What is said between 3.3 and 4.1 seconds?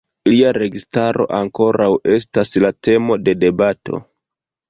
debato.